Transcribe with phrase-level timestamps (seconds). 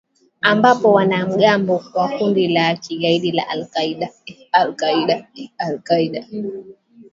[0.41, 3.47] ambapo wanamgambo wa kundi la kigaidi la
[4.51, 4.75] al
[5.83, 6.27] qaeda